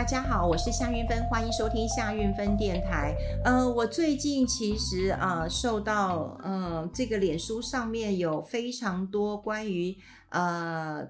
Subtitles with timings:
[0.00, 3.14] 大家好，我是夏韵芬，欢迎收听夏韵芬电台。
[3.44, 9.94] 呃，我最近其实啊、受到呃这个脸书上面有非常多关于
[10.30, 11.06] 呃，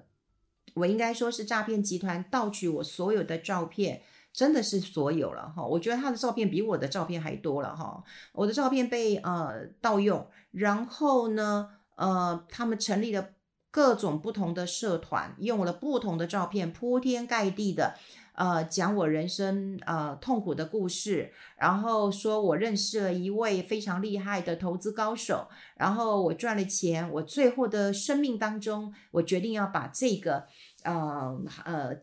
[0.73, 4.01] 我应该说是诈骗集团盗取我所有的照片，
[4.33, 5.65] 真的是所有了哈。
[5.65, 8.03] 我觉得他的照片比我的照片还多了哈。
[8.33, 13.29] 我的照片被呃盗用，然后呢，呃，他们成立了
[13.71, 17.95] 各种不同的社团，用我的不同的照片铺天盖地的。
[18.33, 30.45] 呃，讲我人生呃痛苦的故事，然后说我认识了一位非常厉害的投资高手，然后我赚了钱，我最后的生命当中，我决定要把这个
[30.83, 31.93] 呃呃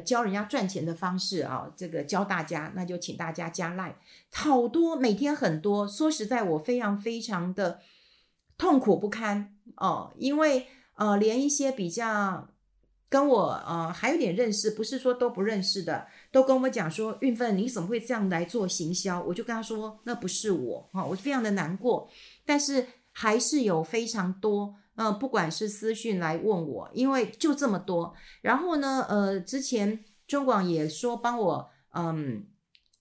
[0.00, 3.94] 教人家赚钱的方式啊，这个教大家，那就请大家加 Line，
[4.30, 7.80] 好多每天很多，说实在，我非常非常的
[8.58, 10.66] 痛苦不堪哦，因为
[10.96, 12.48] 呃连一些比较。
[13.08, 19.22] 跟我呃还有点认识，不是说都不认识的，都跟我讲说，运芬你怎么会这样来做行销？
[19.22, 22.10] 我就跟他说，那不是我哈，我非常的难过。
[22.44, 28.14] 但是还是有非常多，呃，不管是私讯来问我，因为就这么多。
[28.42, 32.46] 然后呢，呃，之前中广也说帮我嗯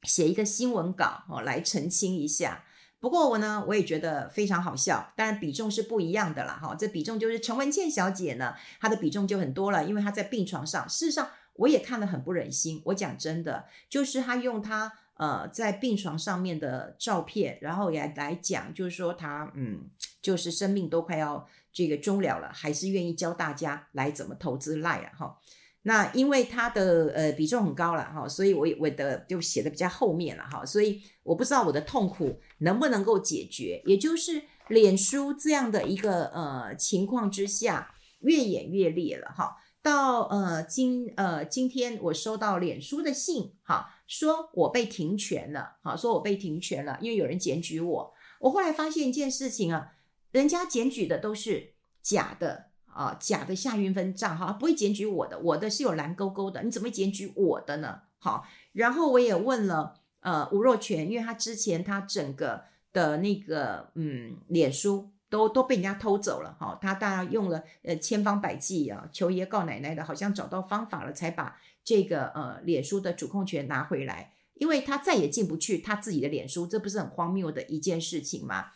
[0.03, 2.64] 写一个新闻稿哦，来澄清一下。
[2.99, 10.89] 不过我呢，我也觉得非常好笑，当然比重是不一样的啦，哈，这比重就是陈文茜小姐呢，她的比重就很多了，因为她在病床上。
[10.89, 12.81] 事实上，我也看得很不忍心。
[12.85, 19.89] 我讲真的，就是她用她呃在病床上面的照片，然后也来讲，就是说她嗯，
[20.21, 25.37] 就是生命都快要这个终了了，还是愿意教大家来怎么投资 LINE，哈。
[25.83, 39.55] 那因为他的呃比重很高了哈，所以我我的就写的比较后面了哈，所以我不知道我的痛苦能不能够解决，也就是脸书这样的一个呃情况之下越演越烈了哈。
[39.81, 48.14] 到呃今呃今天我收到脸书的信哈，说我被停权了哈，说我被停权了，因为有人检举我。
[48.42, 49.93] 我后来发现一件事情啊，
[50.32, 52.66] 人家检举的都是假的。
[52.97, 58.02] 啊，假的夏云芬账号不会检举我的，我的是有蓝勾勾的，你怎么会检举我的呢？
[58.17, 78.71] 好，然后我也问了，呃，吴若权，因为他之前他整个的那个嗯，脸书都都被人家偷走了，哈，他大概用了呃千方百计啊，求爷告奶奶的，好像找到方法了，才把这个呃脸书的主控权拿回来，因为他再也进不去他自己的脸书，这不是很荒谬的一件事情吗？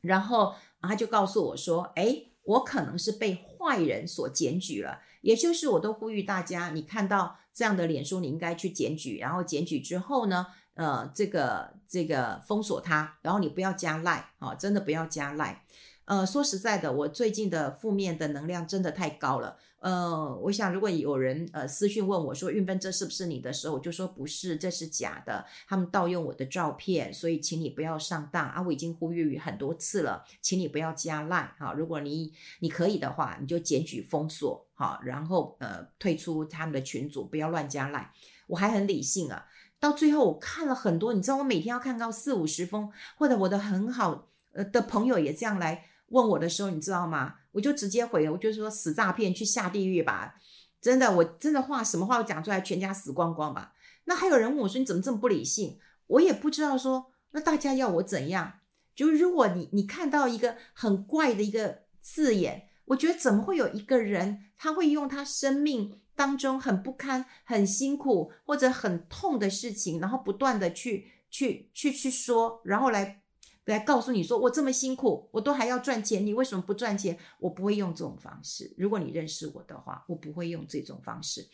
[0.00, 2.30] 然后他就告诉我说，诶。
[2.44, 15.64] 我可能是被坏人所检举了，也就是我都呼吁大家，你看到这样的脸书，你应该去检举，然后检举之后呢，呃，这个这个封锁他，然后你不要加赖啊，真的不要加赖。
[16.06, 19.56] 呃，说实在的，我最近的负面的能量真的太高了。
[19.84, 28.62] 呃，我想如果有人呃私讯问我说，运分这是不是你的时候，我就说不是，这是假的，他们盗用我的照片，所以请你不要上当啊！
[28.62, 31.74] 我已经呼吁很多次了，请你不要加赖哈。
[31.74, 38.10] 如果你你可以的话，你就检举封锁哈，然后呃退出他们的群组，不要乱加赖。
[38.46, 39.44] 我还很理性啊，
[39.78, 45.84] 到最后我看了很多，你知道我每天要看到四五十封，或者我的很好呃的朋友也这样来。
[46.08, 47.34] 问我的时候，你知道吗？
[47.54, 50.34] 我就直接回，我就说死诈骗，去下地狱吧！
[50.80, 53.72] 真的，我真的话什么话都讲出来，全家死光光吧。
[54.04, 55.78] 那还有人问我说，你怎么这么不理性？
[56.08, 58.54] 我也不知道说，那大家要我怎样？
[58.94, 73.22] 就如果你你看到一个很怪的一个字眼，我觉得怎么会有一个人他会用他生命当中很不堪、很辛苦或者很痛的事情，然后不断的去去去去说，然后来。
[73.66, 77.18] 来告诉你说，我这么辛苦，我都还要赚钱，你为什么不赚钱？
[77.40, 78.74] 我不会用这种方式。
[78.76, 81.48] 如果你认识我的话，我不会用这种方式。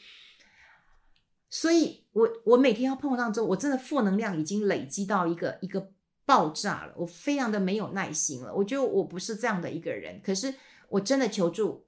[1.48, 5.92] 所以我我每天要碰到这，我真的负能量已经累积到一个一个
[6.24, 8.54] 爆炸了，我非常的没有耐心了。
[8.54, 10.54] 我觉得我不是这样的一个人，可是
[10.88, 11.86] 我真的求助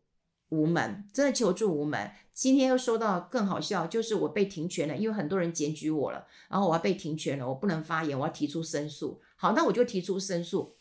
[0.49, 2.10] 无门，真的求助无门。
[2.33, 9.21] 今天又收到更好笑，就是我被停权了，因为很多人检举我了，然后我要被停权了，我不能发言，我要提出申诉。
[9.42, 10.77] 好，那我就提出申诉。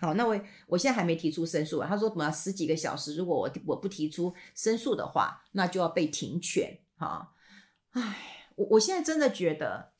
[0.00, 0.36] 好，那我
[0.66, 1.86] 我现在还没提出申诉啊。
[1.88, 6.80] 他说，什么十几个小时，如果我我不提出申诉的话，那就要被停权。
[6.96, 7.32] 哈，
[7.92, 9.92] 唉，我我现在真的觉得，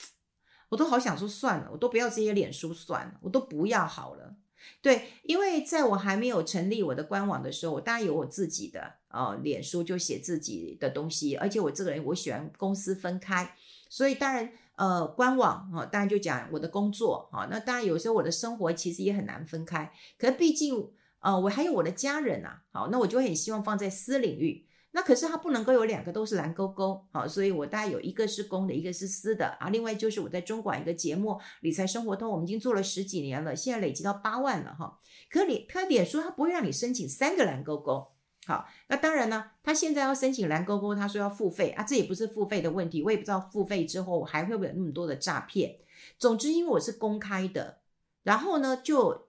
[0.70, 4.34] 我都好想说算了，我都不要这些脸书算了，我都不要好了。
[4.82, 13.54] 对，因为在我还没有成立我的官网的时候，我当然有我自己的呃脸书，就写自己的东西，而且我这个人我喜欢公私分开，
[13.88, 14.52] 所以当然。
[14.76, 19.92] 呃，官网啊，当然就讲我的工作啊，那当然有时候我的生活其实也很难分开。
[20.18, 20.90] 可是毕竟，
[21.20, 24.66] 呃，我还有我的家人呐，好，那我就很希望放在私领域。
[24.96, 29.68] 那可是它不能够有两个都是蓝勾勾，好，所以我大概有一个是公的，一个是私的啊。
[29.68, 31.30] 另外就是我在中广一个节目
[31.62, 34.96] 《理财生活通》，我们已经做了十几年了，现在累积到八万了哈。
[35.28, 38.13] 可脸，他脸书他不会让你申请三个蓝勾勾，
[38.46, 45.76] 好，那当然呢，他现在要申请蓝勾勾，他说要付费啊，这也不是付费的问题，我也不知道付费之后还会不会有那么多的诈骗。
[46.18, 47.78] 总之，因为我是公开的，
[48.22, 49.28] 然后呢，就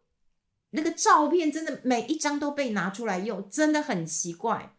[0.71, 4.75] 那个照片真的每一张都被拿出来用，真的很奇怪。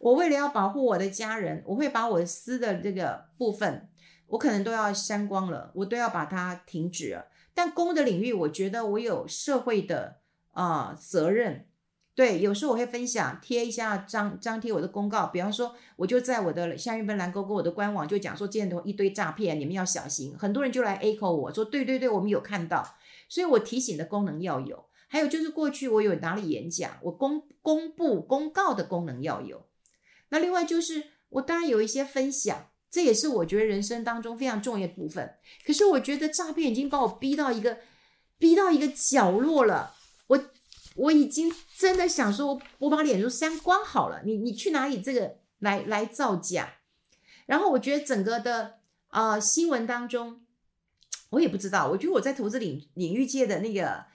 [0.00, 3.88] 我为了要保护我的家人，我会把我私的这个部分，
[4.26, 7.28] 我可能都要删光了，我都要把它停止了。
[7.54, 10.18] 但公的领域，我觉得我有社会的
[10.50, 11.68] 啊、呃、责任。
[12.14, 20.36] 对，有时候我会分享贴一下张张贴我的公告，比方说，我就在我的夏韵芬蓝勾勾我的官网就讲说，今天都一堆诈骗，你们要小心。
[20.38, 22.96] 很多人就来 echo 我说，对对对，我们有看到，
[23.28, 24.84] 所以我提醒的功能要有。
[25.08, 29.66] 还有就是过去我有哪里演讲，我公公布公告的功能要有。
[30.28, 35.34] 那另外就是，我当然有一些分享，这也是我觉得人生当中非常重要的部分。
[35.66, 37.78] 可是我觉得诈骗已经把我逼到一个，
[38.38, 39.94] 逼到一个角落了。
[40.28, 40.40] 我
[40.94, 44.22] 我已经真的想说，我把脸书删光好了。
[44.24, 46.74] 你你去哪里这个来来造假？
[47.46, 50.42] 然后我觉得整个的啊、新闻当中，
[51.30, 51.88] 我也不知道。
[51.90, 54.06] 我觉得我在投资领领域界的那个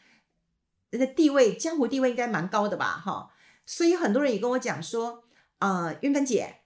[0.92, 3.02] 那个地位，江湖地位应该蛮高的吧？
[3.06, 3.32] 哈，
[3.66, 5.24] 所以很多人也跟我讲说。
[5.60, 6.62] 啊、呃，韵芬姐，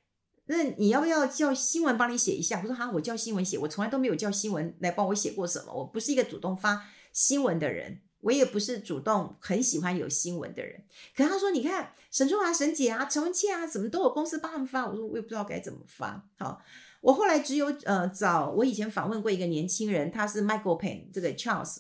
[0.46, 2.60] 那你要不要叫新闻帮你写一下？
[2.62, 5.74] 我说哈，我叫新闻写，我从来都没有叫新闻来帮我写过什么。
[5.74, 10.84] 我不是一个主动发新闻的人，我也不是主动很喜欢有新闻的人。
[11.16, 14.88] 可他说，你看沈春华、沈姐啊、陈文茜啊，怎么都有公司帮他们发。
[14.88, 16.26] 我说我也不知道该怎么发。
[16.40, 16.62] 好，
[17.02, 21.78] 我后来只有呃找我以前访问过一个年轻人，他是 Michael Payne 这个 Charles，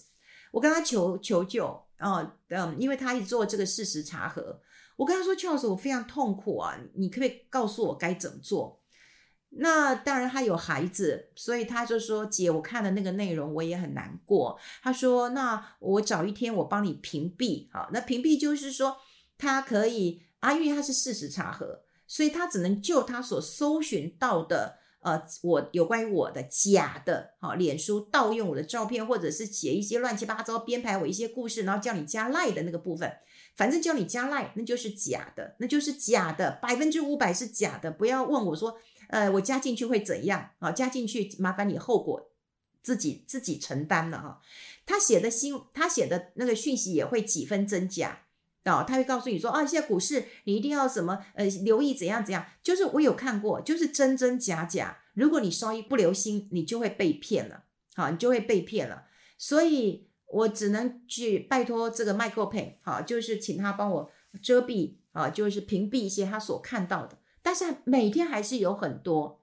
[0.52, 1.66] 我跟他求求救
[1.98, 4.62] 啊、呃，嗯，因为他一直做这个事实查核。
[4.98, 8.83] 我跟他说，Charles，我非常痛苦啊，你可不可以告诉我该怎么做？
[9.56, 17.68] 那当然，他有孩子，所以他就说：“姐，我看了那个内容，我也很难过。”他说：“那我找一天，我帮你屏蔽。
[17.72, 18.98] 好，那屏蔽就是说，
[19.38, 33.12] 他可以啊，因为他是事实查核，所以他只能就他所搜寻到的，呃，我有关于我的假的，好，脸书盗用我的照片，或者是写一些乱七八糟编排我一些故事，然后叫你加赖的那个部分。”
[33.56, 37.92] 反正叫你加赖，那就是假的，那就是假的，百分之五百是假的。
[37.92, 38.80] 不要问我说，
[39.14, 40.72] 呃，我加进去会怎样啊？
[40.72, 42.32] 加进去麻烦你后果
[42.82, 44.42] 自己自己承担了哈。
[44.86, 48.26] 他写的新，他写的那个讯息也会几分真假
[48.64, 48.84] 啊？
[48.84, 52.46] 他会告诉你说啊，现在股市你一定要什么呃留意怎样怎样。
[52.62, 55.00] 就是我有看过，就是真真假假。
[55.14, 59.06] 如果你稍一不留心，你就会被骗了，好，你就会被骗了。
[59.38, 60.10] 所以。
[60.34, 64.12] 我只能去拜托这个 Michael Pen 好，就是请他帮我
[64.42, 67.20] 遮蔽啊，就是屏蔽一些他所看到的。
[67.44, 69.42] 但是每天还是有很多。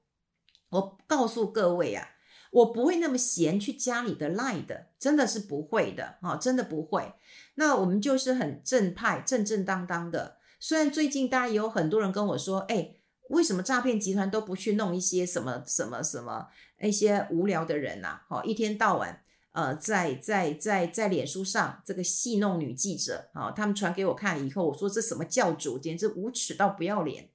[0.70, 2.08] 我告诉各位啊，
[2.50, 7.12] 我不会那么闲去加你的 line 的，真的是不会的啊，真的不会。
[7.54, 10.38] 那我们就是很正派、正正当当的。
[10.58, 12.96] 虽然最近大家也有很多人跟我说，哎，
[13.28, 16.48] 为什么诈骗集团都不去弄一些什么什么什么
[16.80, 18.20] 一些无聊的人呐？
[18.28, 19.22] 好，一天到晚。
[19.52, 27.28] 呃，在在在在脸书上这个戏弄女记者啊、他们传给我看以后，我说这什么教主，简直无耻到不要脸。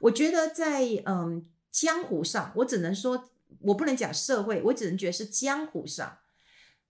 [0.00, 3.28] 我觉得在嗯江湖上，我只能说，
[3.60, 6.18] 我不能讲社会，我只能觉得是江湖上。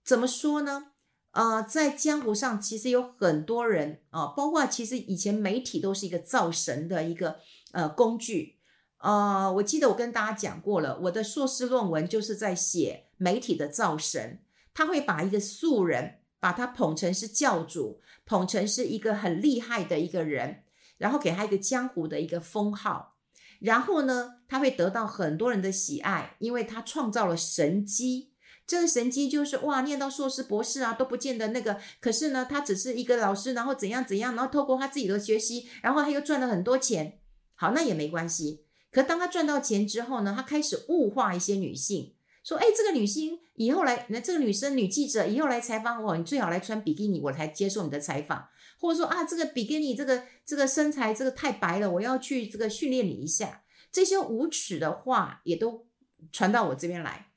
[0.03, 0.87] 怎么说呢？
[1.31, 7.37] 呃，在江湖上其实有很多人啊、包括其实以前媒体都是一个造神的一个
[7.71, 8.57] 呃工具。
[8.97, 14.39] 呃，我记得我跟大家讲过了，我的硕士论文就是在写媒体的造神，
[14.73, 20.63] 他会把一个素人，把他捧成是教主，捧成是一个很厉害的一个人，
[21.01, 23.15] 然后给他一个江湖的一个封号，
[23.59, 28.29] 然后呢，他会得到很多人的喜爱，因为他创造了神机。
[28.67, 37.17] 这个神机就是哇，念到硕士博士啊都不见得那个，可是呢，他只是一个老师，然后怎样怎样，然后透过他自己的学习，然后他又赚了很多钱。
[37.55, 38.65] 好，那也没关系。
[38.91, 48.47] 可当他赚到钱之后呢，他开始物化一些女性，说：“哎，这个女性以后来，那这个女生女记者以后来采访我，你最好来穿比基尼，我才接受你的采访。
[48.81, 53.63] 或者说啊，这个比基尼这个这个身材这个太白了，我要去这个训练你一下。
[53.91, 55.87] 这些无耻的话也都
[56.31, 57.27] 传到我这边来。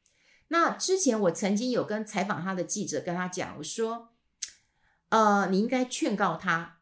[0.48, 4.14] 那之前我曾经有跟采访他的记者跟他讲，我说，
[5.10, 6.78] 呃，你应该劝告他，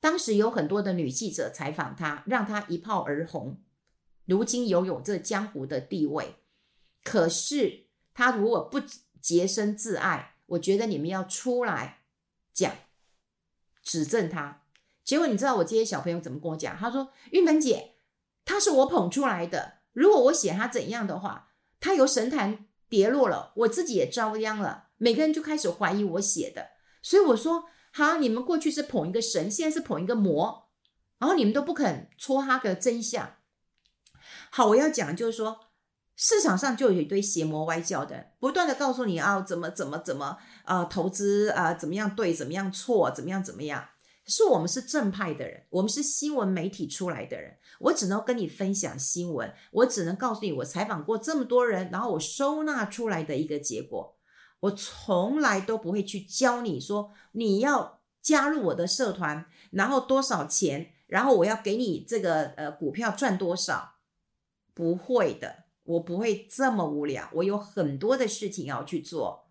[0.00, 3.58] 当时有很多的女记者采访他，让他一炮而红。”
[4.26, 6.36] 如今拥有这江湖的地位，
[7.02, 8.80] 可是他如果不
[9.20, 12.04] 洁身自爱，我觉得你们要出来
[12.52, 12.74] 讲，
[13.84, 14.62] 指证他。
[15.04, 16.76] 结果你知道我这些小朋友怎么跟我讲？
[16.76, 17.96] 他说：“韵芬姐，
[18.44, 19.74] 他是我捧出来的。
[19.92, 24.88] 如果我写他怎样的话，他由神坛跌落了，我自己也遭殃了。
[24.96, 26.70] 每个人就开始怀疑我写的，
[27.02, 30.70] 所以我说：好，你们过去是捧一个神，现在是捧一个魔，
[31.18, 33.36] 然后你们都不肯戳他的真相。
[34.50, 35.60] 好，我要讲就是说，
[36.16, 43.88] 市场上就有一堆邪魔歪教的，不断的告诉你啊，怎么怎么怎么啊、投资啊、怎么样对，怎么样错，怎么样怎么样。
[44.26, 54.16] 是我们是正派的人，我们是新闻媒体出来的人，我只能跟你分享新闻，我只能告诉你我采访过这么多人，然后我收纳出来的一个结果，
[54.60, 63.96] 我从来都不会去教你说你要加入我的社团，然后多少钱，然后我要给你这个呃股票赚多少，
[64.72, 69.44] 不会的，我不会这么无聊，我有很多的事情要去做。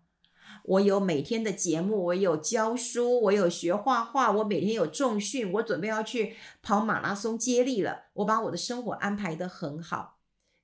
[0.64, 8.04] 我有每天的节目，我有教书，我有学画画，我每天有重训，我准备要去跑马拉松接力了。
[8.14, 10.18] 我把我的生活安排的很好，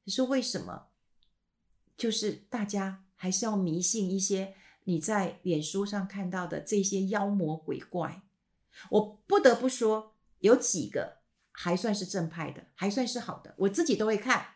[0.05, 0.87] 可是为什么？
[1.99, 8.23] 就是大家还是要迷信一些你在脸书上看到的这些妖魔鬼怪。
[8.89, 11.19] 我不得不说，有几个
[11.53, 14.55] 还算是正派的，还算是好的，我自己都会看，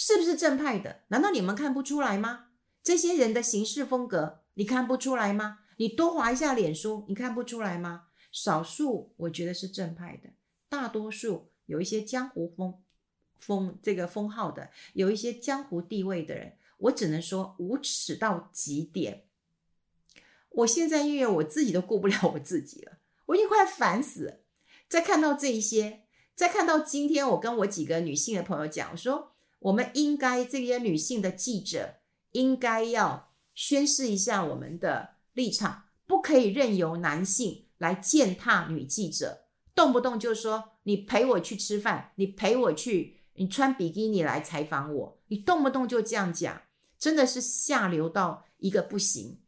[0.00, 1.00] 是不是正派的？
[1.08, 2.50] 难道你们看不出来吗？
[2.84, 5.58] 这些人的行事风格，你看不出来吗？
[5.78, 8.04] 你多滑一下脸书，你看不出来吗？
[8.30, 10.30] 少数我觉得是正派的，
[10.68, 12.80] 大多数有一些江湖风
[13.40, 19.24] 风这个封号的，有一些江湖地位的人，我只能说无耻到极点。
[20.50, 24.36] 我现在因为我自己都顾不了我自己了，我已经快烦死了。
[24.88, 26.04] 再看到这一些，
[26.36, 31.96] 再看到今天我跟我几个女性的朋友讲，我说我们应该这些女性的记者。
[32.32, 46.62] 应该要宣示一下我们的立场，不可以任由男性来践踏女记者，动不动就说你陪我去吃饭，你陪我去，你穿比基尼来采访我，你动不动就这样讲，
[46.98, 49.40] 真的是下流到一个不行。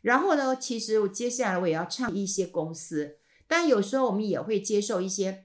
[0.00, 5.44] 然后呢，其实我接下来我也要倡议一些公司，但有时候我们也会接受一些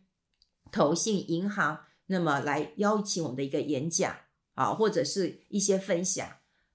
[0.71, 4.15] 投信银行，那么来邀请我们的一个演讲
[4.53, 6.27] 啊，或者是一些分享。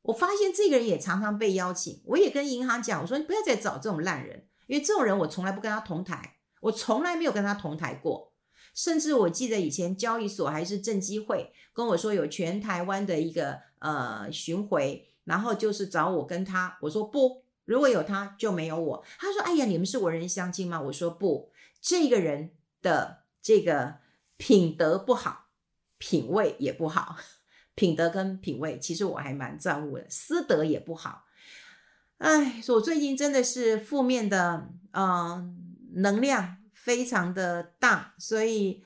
[0.03, 8.33] 我发现这个人也常常被邀请，我也跟银行讲，我说你不要再找这种烂人，因为这种人我从来不跟他同台，我从来没有跟他同台过。
[8.75, 19.05] 甚至我记得以前交易所还是证机会跟我说有全台湾的一个呃巡回，然后就是找我跟他，我说不，如果有他就没有我。
[19.19, 20.81] 他说哎呀，你们是文人相亲吗？
[20.81, 21.51] 我说不，
[21.81, 22.51] 这个人
[22.83, 23.97] 的这个
[24.37, 25.47] 品德不好，
[25.99, 27.17] 品味也不好。
[27.77, 30.09] 品德跟品味，其实我还蛮在乎的。
[30.09, 31.25] 私德也不好，
[32.19, 38.85] 哎，我最近真的是负面的，嗯、能量非常的大，所以，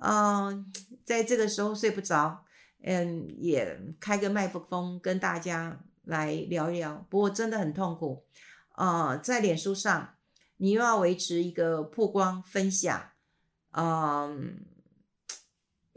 [0.00, 0.72] 嗯、
[1.04, 2.46] 在这个时候睡不着，
[2.82, 7.06] 嗯，也开个麦克风跟大家来聊一聊。
[7.10, 8.24] 不过真的很痛苦，
[8.76, 10.14] 呃，在脸书上，
[10.56, 13.10] 你又要维持一个曝光分享，
[13.72, 14.64] 嗯、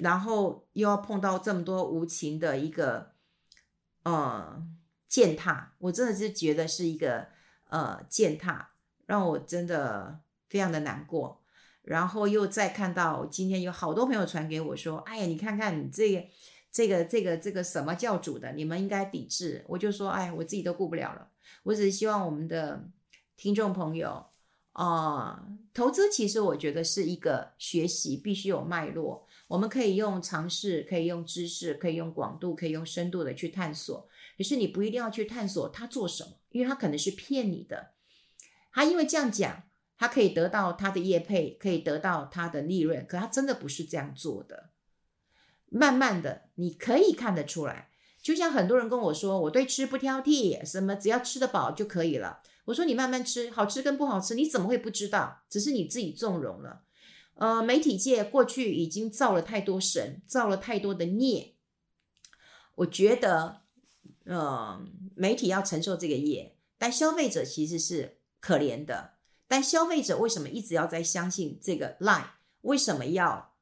[0.04, 3.14] 然后又要碰到这么多无情的一个
[4.04, 4.62] 呃
[5.08, 7.28] 践踏，我真的是觉得是一个
[7.70, 8.72] 呃践踏，
[9.06, 10.20] 让我真的
[10.50, 11.42] 非常的难过。
[11.84, 16.26] 然后又再看到今天有好多朋友传给我说：“哎呀，你看看你这个
[16.70, 21.30] 这个这个这个什么教主的，你们应该抵制。”我就说：“哎，我自己都顾不了了。”
[21.64, 22.90] 我只是希望我们的
[23.38, 24.26] 听众朋友
[24.74, 29.28] 啊、投资其实我觉得是一个学习，必须有脉络。
[29.48, 34.08] 我们可以用常识，可以用知识，可以用广度，可以用深度的去探索。
[34.36, 37.92] 可是你不一定要去探索他做什么，因为他可能是骗你的。
[38.72, 39.64] 他因为这样讲，
[39.96, 44.72] 他可以得到他的业配，可以得到他的利润，可他真的不是这样做的。
[45.70, 47.90] 慢慢的，你可以看得出来。
[48.24, 52.42] 就像很多人跟我说，我对吃不挑剔，什么只要吃得饱就可以了。
[52.66, 55.44] 我说你慢慢吃，好吃跟不好吃，你怎么会不知道？
[55.50, 56.84] 只是你自己纵容了。
[57.36, 61.56] 呃，媒体界过去已经造了太多神，造了太多的孽。
[62.76, 63.62] 我觉得，
[64.26, 69.16] 呃，媒体要承受这个业，但消费者其实是可怜的。
[69.48, 72.26] 但消费者为什么一直要在相信这个 lie？
[72.62, 73.54] 为什么要，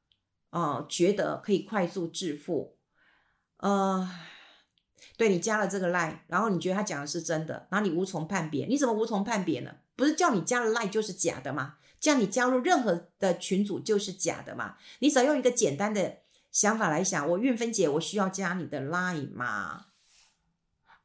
[0.50, 2.76] 呃，觉得可以快速致富？
[3.56, 4.08] 呃，
[5.16, 9.76] 对，你加了这个 lie，然后你觉得他讲的是真的，然后你无从判别，你怎么无从判别呢？
[9.96, 11.76] 不是叫你加了 lie 就是假的吗？
[12.00, 14.76] 叫你加入任何的群组就是假的嘛？
[14.98, 16.18] 你只要用一个简单的
[16.50, 19.86] 想法来想，我韵芬姐，我需要加你的 line 吗？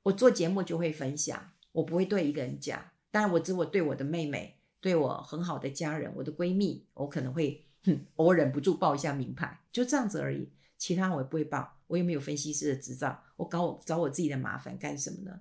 [0.03, 2.91] 我做节目就会分享，我不会对一个人讲。
[3.11, 10.49] 当然，我只我对我的妹妹，对我很好的家人，我的闺蜜，我可能会哼，我忍不住报一下名牌，就这样子而已。
[10.77, 15.39] 其他我也不会报，我又没有分析师的执照，我搞我找我自己的麻烦干什么呢？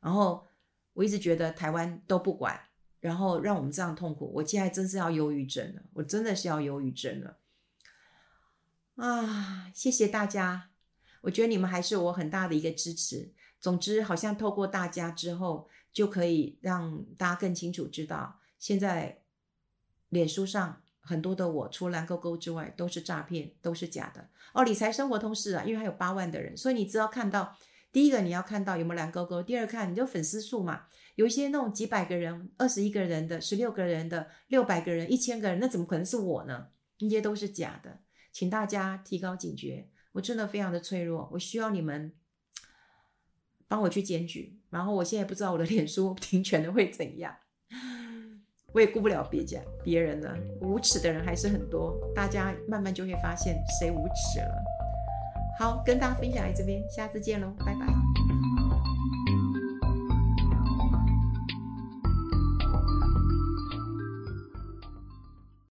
[0.00, 0.46] 然后
[0.92, 2.68] 我一直觉得台湾都不管，
[3.00, 7.38] 然后让我们这样痛苦，我现在真是要忧郁症了，我真的是要忧郁症了。
[8.96, 10.70] 啊，谢谢大家，
[11.22, 13.32] 我觉得你们还是我很大的一个支持。
[13.58, 19.22] 总之，好像透过大家之后，就可以让大家更清楚知道，现在
[20.10, 20.82] 脸书上。
[21.10, 24.62] 很多的我，除了蓝勾勾之外，都是诈骗，都是假的哦。
[24.62, 27.56] 理财生活通是啊，因为还有八万的人，所以你只要看到
[27.90, 30.84] 第一个，你要看到有没有蓝勾勾；第二看你就粉丝数嘛，
[31.16, 36.68] 有一些那种几百个人、二十一个人的、十六个人的、六百个人、一千个人，那怎么可能是我呢？
[37.00, 37.98] 那些都是假的，
[38.32, 39.88] 请大家提高警觉。
[40.12, 42.12] 我真的非常的脆弱，我需要你们
[43.66, 44.60] 帮我去检举。
[44.70, 47.36] 然后我现在不知道我的 脸书停权了会怎样。
[48.72, 54.62] 我也顾不了别家别人了，无耻的人还是很多，大家慢慢就会发现谁无耻了。
[55.58, 58.19] 好，跟大家分享在这边，下次见喽，拜拜。